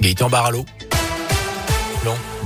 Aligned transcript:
Gaëtan 0.00 0.30
Barallot. 0.30 0.66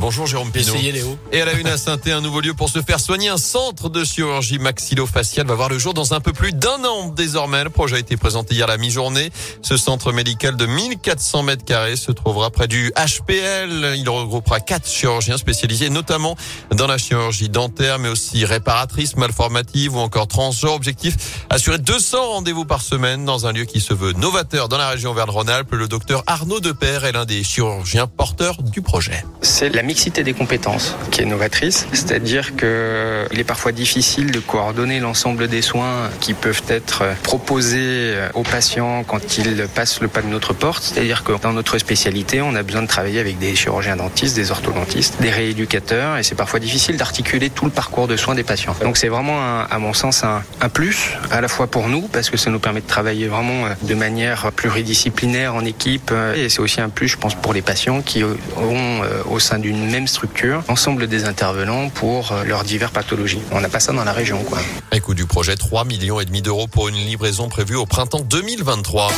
Bonjour 0.03 0.27
Jérôme 0.27 0.51
Pinot. 0.51 0.75
Essayez 0.75 0.91
Léo. 0.91 1.17
Et 1.31 1.43
à 1.43 1.45
la 1.45 1.53
une 1.53 1.69
à 1.69 1.77
saint 1.77 1.97
un 2.07 2.21
nouveau 2.21 2.41
lieu 2.41 2.55
pour 2.55 2.69
se 2.69 2.83
faire 2.83 2.99
soigner. 2.99 3.29
Un 3.29 3.37
centre 3.37 3.89
de 3.89 4.03
chirurgie 4.03 4.59
maxillofaciale 4.59 5.47
va 5.47 5.55
voir 5.55 5.69
le 5.69 5.79
jour 5.79 5.95
dans 5.95 6.13
un 6.13 6.19
peu 6.19 6.33
plus 6.33 6.53
d'un 6.53 6.85
an 6.85 7.07
désormais. 7.07 7.63
Le 7.63 7.71
projet 7.71 7.95
a 7.95 7.99
été 8.01 8.17
présenté 8.17 8.57
hier 8.57 8.65
à 8.65 8.67
la 8.67 8.79
mi-journée. 8.79 9.31
Ce 9.63 9.77
centre 9.77 10.11
médical 10.11 10.57
de 10.57 10.67
1400 10.67 11.45
mètres 11.45 11.65
carrés 11.65 11.95
se 11.95 12.11
trouvera 12.11 12.51
près 12.51 12.67
du 12.67 12.93
HPL. 12.97 13.95
Il 13.97 14.09
regroupera 14.09 14.59
quatre 14.59 14.89
chirurgiens 14.91 15.39
spécialisés, 15.39 15.89
notamment 15.89 16.37
dans 16.75 16.89
la 16.89 16.99
chirurgie 16.99 17.49
dentaire, 17.49 18.01
mais 18.01 18.09
aussi 18.09 18.45
réparatrice, 18.45 19.17
malformative 19.17 19.95
ou 19.95 20.01
encore 20.01 20.27
transgenre. 20.27 20.75
Objectif, 20.75 21.45
assurer 21.49 21.79
200 21.79 22.27
rendez-vous 22.27 22.65
par 22.65 22.83
semaine 22.83 23.25
dans 23.25 23.47
un 23.47 23.53
lieu 23.53 23.67
qui 23.67 23.81
se 23.81 23.95
veut 23.95 24.15
novateur 24.15 24.69
dans 24.69 24.79
la 24.79 24.89
région 24.89 25.15
Verne-Rhône-Alpes. 25.15 25.71
Le 25.71 25.87
docteur 25.87 26.25
Arnaud 26.27 26.59
Depère 26.59 27.05
est 27.05 27.13
l'un 27.13 27.25
des 27.25 27.45
chirurgiens 27.45 28.09
porteurs 28.09 28.65
du 28.65 28.83
projet. 28.83 29.25
C'est 29.43 29.69
la 29.69 29.85
mixité 29.93 30.25
des 30.25 30.33
compétences 30.33 30.97
qui 31.11 31.21
est 31.21 31.27
novatrice, 31.27 31.87
c'est-à-dire 31.93 32.57
que 32.57 33.27
il 33.31 33.39
est 33.39 33.45
parfois 33.45 33.73
difficile 33.73 34.31
de 34.31 34.41
coordonner 34.41 35.01
l'ensemble 35.01 35.49
des 35.49 35.61
soins 35.61 36.09
qui 36.19 36.33
peuvent 36.33 36.63
être 36.69 37.05
proposés 37.23 38.15
aux 38.33 38.43
patients 38.43 39.05
quand 39.07 39.37
ils 39.37 39.67
passent 39.75 40.01
le 40.01 40.09
pas 40.09 40.23
de 40.23 40.29
notre 40.29 40.55
porte, 40.55 40.83
c'est-à-dire 40.83 41.25
que 41.25 41.33
dans 41.43 41.53
notre 41.53 41.77
spécialité, 41.77 42.41
on 42.41 42.55
a 42.55 42.63
besoin 42.63 42.81
de 42.81 42.87
travailler 42.87 43.21
avec 43.21 43.39
des 43.39 43.55
chirurgiens 43.55 43.97
dentistes, 43.97 44.35
des 44.35 44.51
orthodontistes, 44.51 45.21
des 45.21 45.29
rééducateurs 45.29 46.17
et 46.17 46.23
c'est 46.23 46.37
parfois 46.37 46.59
difficile 46.59 46.97
d'articuler 46.97 47.51
tout 47.51 47.67
le 47.67 47.71
parcours 47.71 48.09
de 48.09 48.17
soins 48.17 48.35
des 48.35 48.45
patients. 48.45 48.75
Donc 48.83 48.97
c'est 48.97 49.09
vraiment 49.09 49.41
à 49.77 49.79
mon 49.79 49.93
sens 49.93 50.25
un, 50.25 50.43
un 50.63 50.71
plus 50.71 51.11
à 51.31 51.43
la 51.43 51.49
fois 51.49 51.67
pour 51.67 51.91
nous 51.91 52.09
parce 52.09 52.31
que 52.31 52.39
ça 52.39 52.49
nous 52.49 52.61
permet 52.61 52.81
de 52.81 52.87
travailler 52.87 53.27
vraiment 53.29 53.67
de 53.83 53.95
manière 53.95 54.53
pluridisciplinaire 54.53 55.55
en 55.55 55.67
équipe 55.67 56.15
et 56.35 56.49
c'est 56.49 56.61
aussi 56.61 56.81
un 56.81 56.89
plus 56.89 57.09
je 57.09 57.19
pense 57.19 57.35
pour 57.35 57.53
les 57.53 57.61
patients 57.61 58.01
qui 58.01 58.25
auront 58.25 59.03
au 59.31 59.39
sein 59.39 59.59
d'une 59.59 59.82
même 59.91 60.07
structure 60.07 60.63
l'ensemble 60.69 61.07
des 61.07 61.25
intervenants 61.25 61.89
pour 61.91 62.33
euh, 62.33 62.45
leurs 62.45 62.65
diverses 62.65 62.93
pathologies. 62.93 63.43
On 63.53 63.61
n'a 63.61 63.69
pas 63.69 63.81
ça 63.81 63.93
dans 63.93 64.05
la 64.05 64.13
région. 64.13 64.43
Quoi. 64.45 64.59
Écoute 64.93 65.17
du 65.17 65.27
projet, 65.27 65.57
3 65.57 65.85
millions 65.85 66.21
et 66.21 66.25
demi 66.25 66.43
d'euros 66.43 66.67
pour 66.67 66.89
une 66.89 66.97
livraison 66.97 67.49
prévue 67.49 67.77
au 67.77 67.87
printemps 67.87 68.21
2023. 68.21 69.11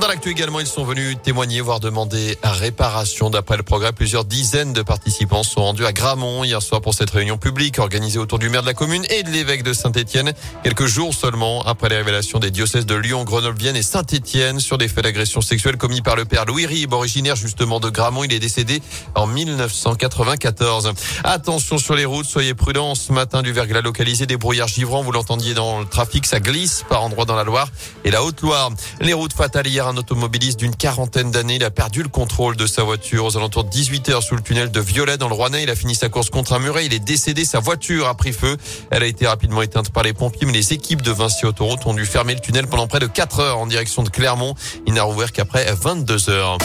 Dans 0.00 0.08
l'actu 0.08 0.30
également, 0.30 0.60
ils 0.60 0.66
sont 0.66 0.84
venus 0.84 1.18
témoigner, 1.22 1.60
voire 1.60 1.78
demander 1.78 2.38
réparation. 2.42 3.28
D'après 3.28 3.58
le 3.58 3.62
progrès, 3.62 3.92
plusieurs 3.92 4.24
dizaines 4.24 4.72
de 4.72 4.80
participants 4.80 5.42
sont 5.42 5.60
rendus 5.60 5.84
à 5.84 5.92
Gramont 5.92 6.42
hier 6.42 6.62
soir 6.62 6.80
pour 6.80 6.94
cette 6.94 7.10
réunion 7.10 7.36
publique 7.36 7.78
organisée 7.78 8.18
autour 8.18 8.38
du 8.38 8.48
maire 8.48 8.62
de 8.62 8.66
la 8.66 8.72
commune 8.72 9.04
et 9.10 9.24
de 9.24 9.28
l'évêque 9.28 9.62
de 9.62 9.74
Saint-Étienne. 9.74 10.32
Quelques 10.64 10.86
jours 10.86 11.12
seulement 11.12 11.62
après 11.64 11.90
les 11.90 11.96
révélations 11.96 12.38
des 12.38 12.50
diocèses 12.50 12.86
de 12.86 12.94
Lyon, 12.94 13.24
Grenoble, 13.24 13.58
Vienne 13.58 13.76
et 13.76 13.82
Saint-Étienne 13.82 14.58
sur 14.58 14.78
des 14.78 14.88
faits 14.88 15.04
d'agression 15.04 15.42
sexuelle 15.42 15.76
commis 15.76 16.00
par 16.00 16.16
le 16.16 16.24
père 16.24 16.46
Louis 16.46 16.64
Rib, 16.64 16.94
originaire 16.94 17.36
justement 17.36 17.78
de 17.78 17.90
Gramont. 17.90 18.24
Il 18.24 18.32
est 18.32 18.38
décédé 18.38 18.80
en 19.14 19.26
1994. 19.26 20.94
Attention 21.24 21.76
sur 21.76 21.94
les 21.94 22.06
routes, 22.06 22.24
soyez 22.24 22.54
prudents. 22.54 22.94
Ce 22.94 23.12
matin, 23.12 23.42
du 23.42 23.52
verglas 23.52 23.82
localisé, 23.82 24.24
des 24.24 24.38
brouillards 24.38 24.68
givrants. 24.68 25.02
Vous 25.02 25.12
l'entendiez 25.12 25.52
dans 25.52 25.80
le 25.80 25.84
trafic, 25.84 26.24
ça 26.24 26.40
glisse 26.40 26.86
par 26.88 27.02
endroits 27.02 27.26
dans 27.26 27.36
la 27.36 27.44
Loire 27.44 27.68
et 28.06 28.10
la 28.10 28.24
Haute-Loire. 28.24 28.70
Les 29.02 29.12
routes 29.12 29.34
fatales 29.34 29.66
hier 29.66 29.89
un 29.90 29.96
automobiliste 29.96 30.58
d'une 30.58 30.74
quarantaine 30.74 31.30
d'années. 31.30 31.56
Il 31.56 31.64
a 31.64 31.70
perdu 31.70 32.02
le 32.02 32.08
contrôle 32.08 32.56
de 32.56 32.66
sa 32.66 32.82
voiture 32.82 33.24
aux 33.24 33.36
alentours 33.36 33.64
de 33.64 33.70
18 33.70 34.08
heures 34.10 34.22
sous 34.22 34.36
le 34.36 34.42
tunnel 34.42 34.70
de 34.70 34.80
Violet 34.80 35.18
dans 35.18 35.28
le 35.28 35.34
Rouennais. 35.34 35.64
Il 35.64 35.70
a 35.70 35.74
fini 35.74 35.94
sa 35.94 36.08
course 36.08 36.30
contre 36.30 36.52
un 36.52 36.58
muret. 36.60 36.86
Il 36.86 36.94
est 36.94 37.00
décédé. 37.00 37.44
Sa 37.44 37.60
voiture 37.60 38.06
a 38.06 38.14
pris 38.14 38.32
feu. 38.32 38.56
Elle 38.90 39.02
a 39.02 39.06
été 39.06 39.26
rapidement 39.26 39.62
éteinte 39.62 39.90
par 39.90 40.02
les 40.02 40.12
pompiers, 40.12 40.46
mais 40.46 40.52
les 40.52 40.72
équipes 40.72 41.02
de 41.02 41.10
Vinci 41.10 41.44
Autoroute 41.44 41.84
ont 41.86 41.94
dû 41.94 42.06
fermer 42.06 42.34
le 42.34 42.40
tunnel 42.40 42.66
pendant 42.66 42.86
près 42.86 43.00
de 43.00 43.06
4 43.06 43.40
heures 43.40 43.58
en 43.58 43.66
direction 43.66 44.02
de 44.02 44.08
Clermont. 44.08 44.54
Il 44.86 44.94
n'a 44.94 45.02
rouvert 45.02 45.32
qu'après 45.32 45.66
22 45.72 46.30
heures. 46.30 46.58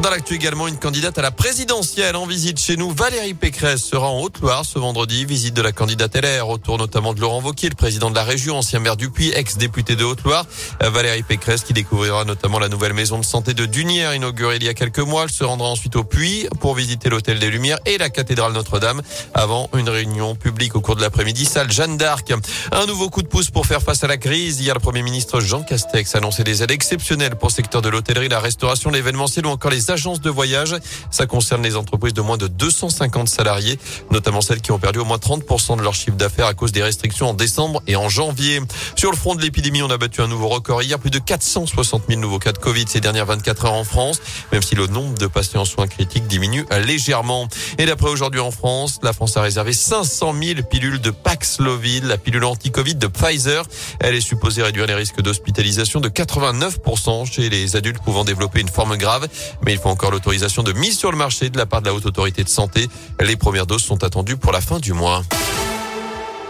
Dans 0.00 0.10
l'actu 0.10 0.34
également, 0.34 0.68
une 0.68 0.78
candidate 0.78 1.18
à 1.18 1.22
la 1.22 1.32
présidentielle 1.32 2.14
en 2.14 2.24
visite 2.24 2.60
chez 2.60 2.76
nous. 2.76 2.92
Valérie 2.92 3.34
Pécresse 3.34 3.82
sera 3.82 4.08
en 4.08 4.20
Haute-Loire 4.20 4.64
ce 4.64 4.78
vendredi. 4.78 5.24
Visite 5.24 5.54
de 5.54 5.62
la 5.62 5.72
candidate 5.72 6.14
LR 6.14 6.48
autour 6.48 6.78
notamment 6.78 7.14
de 7.14 7.20
Laurent 7.20 7.42
Wauquiez, 7.42 7.68
le 7.68 7.74
président 7.74 8.08
de 8.08 8.14
la 8.14 8.22
région, 8.22 8.58
ancien 8.58 8.78
maire 8.78 8.96
du 8.96 9.10
Puy, 9.10 9.32
ex-député 9.34 9.96
de 9.96 10.04
Haute-Loire. 10.04 10.46
Euh, 10.84 10.90
Valérie 10.90 11.24
Pécresse 11.24 11.62
qui 11.62 11.72
découvrira 11.72 12.24
notamment 12.24 12.60
la 12.60 12.68
nouvelle 12.68 12.92
maison 12.92 13.18
de 13.18 13.24
santé 13.24 13.54
de 13.54 13.66
Dunière 13.66 14.14
inaugurée 14.14 14.56
il 14.56 14.62
y 14.62 14.68
a 14.68 14.74
quelques 14.74 15.00
mois. 15.00 15.24
Elle 15.24 15.32
se 15.32 15.42
rendra 15.42 15.68
ensuite 15.68 15.96
au 15.96 16.04
Puy 16.04 16.46
pour 16.60 16.76
visiter 16.76 17.08
l'hôtel 17.08 17.40
des 17.40 17.50
Lumières 17.50 17.80
et 17.84 17.98
la 17.98 18.08
cathédrale 18.08 18.52
Notre-Dame 18.52 19.02
avant 19.34 19.68
une 19.76 19.88
réunion 19.88 20.36
publique 20.36 20.76
au 20.76 20.80
cours 20.80 20.94
de 20.94 21.00
l'après-midi. 21.00 21.44
Salle 21.44 21.72
Jeanne 21.72 21.96
d'Arc. 21.96 22.32
Un 22.70 22.86
nouveau 22.86 23.10
coup 23.10 23.22
de 23.22 23.28
pouce 23.28 23.50
pour 23.50 23.66
faire 23.66 23.82
face 23.82 24.04
à 24.04 24.06
la 24.06 24.16
crise. 24.16 24.60
Hier, 24.60 24.74
le 24.74 24.80
premier 24.80 25.02
ministre 25.02 25.40
Jean 25.40 25.64
Castex 25.64 26.14
a 26.14 26.18
annoncé 26.18 26.44
des 26.44 26.62
aides 26.62 26.70
exceptionnelles 26.70 27.34
pour 27.34 27.48
le 27.48 27.54
secteur 27.54 27.82
de 27.82 27.88
l'hôtellerie, 27.88 28.28
la 28.28 28.38
restauration, 28.38 28.90
l'événementiel 28.90 29.44
ou 29.44 29.50
encore 29.50 29.72
les 29.72 29.87
agences 29.90 30.20
de 30.20 30.30
voyage. 30.30 30.76
Ça 31.10 31.26
concerne 31.26 31.62
les 31.62 31.76
entreprises 31.76 32.14
de 32.14 32.20
moins 32.20 32.36
de 32.36 32.46
250 32.46 33.28
salariés, 33.28 33.78
notamment 34.10 34.40
celles 34.40 34.60
qui 34.60 34.72
ont 34.72 34.78
perdu 34.78 34.98
au 34.98 35.04
moins 35.04 35.18
30% 35.18 35.76
de 35.76 35.82
leur 35.82 35.94
chiffre 35.94 36.16
d'affaires 36.16 36.46
à 36.46 36.54
cause 36.54 36.72
des 36.72 36.82
restrictions 36.82 37.30
en 37.30 37.34
décembre 37.34 37.82
et 37.86 37.96
en 37.96 38.08
janvier. 38.08 38.60
Sur 38.96 39.10
le 39.10 39.16
front 39.16 39.34
de 39.34 39.42
l'épidémie, 39.42 39.82
on 39.82 39.90
a 39.90 39.98
battu 39.98 40.20
un 40.20 40.28
nouveau 40.28 40.48
record 40.48 40.82
hier, 40.82 40.98
plus 40.98 41.10
de 41.10 41.18
460 41.18 42.04
000 42.08 42.20
nouveaux 42.20 42.38
cas 42.38 42.52
de 42.52 42.58
Covid 42.58 42.84
ces 42.88 43.00
dernières 43.00 43.26
24 43.26 43.66
heures 43.66 43.72
en 43.72 43.84
France, 43.84 44.20
même 44.52 44.62
si 44.62 44.74
le 44.74 44.86
nombre 44.86 45.18
de 45.18 45.26
patients 45.26 45.62
en 45.62 45.64
soins 45.64 45.86
critiques 45.86 46.26
diminue 46.26 46.64
légèrement. 46.84 47.48
Et 47.78 47.86
d'après 47.86 48.08
aujourd'hui 48.08 48.40
en 48.40 48.50
France, 48.50 48.98
la 49.02 49.12
France 49.12 49.36
a 49.36 49.42
réservé 49.42 49.72
500 49.72 50.34
000 50.40 50.62
pilules 50.62 51.00
de 51.00 51.10
Paxlovid, 51.10 52.04
la 52.04 52.18
pilule 52.18 52.44
anti-Covid 52.44 52.96
de 52.96 53.06
Pfizer. 53.06 53.64
Elle 54.00 54.14
est 54.14 54.20
supposée 54.20 54.62
réduire 54.62 54.86
les 54.86 54.94
risques 54.94 55.20
d'hospitalisation 55.20 56.00
de 56.00 56.08
89% 56.08 57.30
chez 57.30 57.48
les 57.48 57.76
adultes 57.76 58.02
pouvant 58.02 58.24
développer 58.24 58.60
une 58.60 58.68
forme 58.68 58.96
grave, 58.96 59.28
mais 59.64 59.77
faut 59.78 59.88
encore 59.88 60.10
l'autorisation 60.10 60.62
de 60.62 60.72
mise 60.72 60.98
sur 60.98 61.10
le 61.10 61.16
marché 61.16 61.50
de 61.50 61.58
la 61.58 61.66
part 61.66 61.80
de 61.80 61.86
la 61.86 61.94
Haute 61.94 62.06
Autorité 62.06 62.44
de 62.44 62.48
Santé. 62.48 62.88
Les 63.20 63.36
premières 63.36 63.66
doses 63.66 63.82
sont 63.82 64.02
attendues 64.04 64.36
pour 64.36 64.52
la 64.52 64.60
fin 64.60 64.78
du 64.78 64.92
mois. 64.92 65.22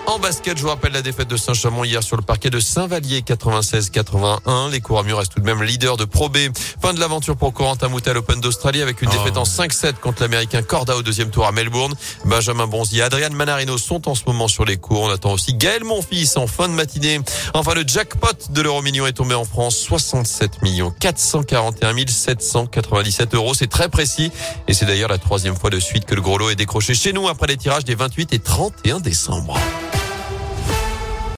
En 0.08 0.18
basket, 0.18 0.56
je 0.56 0.62
vous 0.62 0.70
rappelle 0.70 0.92
la 0.92 1.02
défaite 1.02 1.28
de 1.28 1.36
Saint-Chamond 1.36 1.84
hier 1.84 2.02
sur 2.02 2.16
le 2.16 2.22
parquet 2.22 2.48
de 2.48 2.60
Saint-Vallier 2.60 3.20
96-81. 3.20 4.70
Les 4.70 4.80
Couramus 4.80 5.12
restent 5.12 5.34
tout 5.34 5.40
de 5.40 5.44
même 5.44 5.62
leader 5.62 5.98
de 5.98 6.06
Pro 6.06 6.30
B. 6.30 6.38
Fin 6.80 6.94
de 6.94 6.98
l'aventure 6.98 7.36
pour 7.36 7.52
Corentin 7.52 7.88
Moutet 7.88 8.10
à 8.10 8.14
l'Open 8.14 8.40
d'Australie 8.40 8.80
avec 8.80 9.02
une 9.02 9.10
Oh. 9.10 9.12
défaite 9.12 9.36
en 9.36 9.42
5-7 9.44 10.00
contre 10.00 10.22
l'Américain 10.22 10.62
Corda 10.62 10.96
au 10.96 11.02
deuxième 11.02 11.28
tour 11.28 11.46
à 11.46 11.52
Melbourne. 11.52 11.92
Benjamin 12.24 12.66
Bonzi 12.66 13.00
et 13.00 13.02
Adrian 13.02 13.28
Manarino 13.32 13.76
sont 13.76 14.08
en 14.08 14.14
ce 14.14 14.22
moment 14.26 14.48
sur 14.48 14.64
les 14.64 14.78
cours. 14.78 15.02
On 15.02 15.10
attend 15.10 15.32
aussi 15.32 15.52
Gaël 15.52 15.84
Monfils 15.84 16.38
en 16.38 16.46
fin 16.46 16.68
de 16.68 16.72
matinée. 16.72 17.20
Enfin, 17.52 17.74
le 17.74 17.84
jackpot 17.86 18.50
de 18.50 18.62
l'euro 18.62 18.80
million 18.80 19.06
est 19.06 19.12
tombé 19.12 19.34
en 19.34 19.44
France. 19.44 19.76
67 19.76 20.62
millions 20.62 20.90
441 21.00 21.94
797 22.08 23.34
euros. 23.34 23.52
C'est 23.52 23.66
très 23.66 23.90
précis. 23.90 24.32
Et 24.68 24.72
c'est 24.72 24.86
d'ailleurs 24.86 25.10
la 25.10 25.18
troisième 25.18 25.54
fois 25.54 25.68
de 25.68 25.78
suite 25.78 26.06
que 26.06 26.14
le 26.14 26.22
gros 26.22 26.38
lot 26.38 26.48
est 26.48 26.56
décroché 26.56 26.94
chez 26.94 27.12
nous 27.12 27.28
après 27.28 27.46
les 27.46 27.58
tirages 27.58 27.84
des 27.84 27.94
28 27.94 28.32
et 28.32 28.38
31 28.38 29.00
décembre. 29.00 29.58